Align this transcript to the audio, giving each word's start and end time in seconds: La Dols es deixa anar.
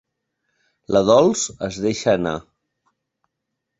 La 0.95 1.01
Dols 1.11 1.43
es 1.69 1.79
deixa 1.85 2.17
anar. 2.21 2.35